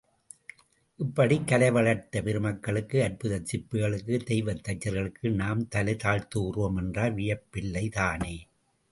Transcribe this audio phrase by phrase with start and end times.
[0.99, 8.35] இப்படிக் கலை வளர்த்த பெருமக்களுக்கு, அற்புதச் சிற்பிகளுக்கு, தெய்வத் தச்சர்களுக்கு நாம் தலை தாழ்த்துகிறோம் என்றால் வியப்பில்லைதானே!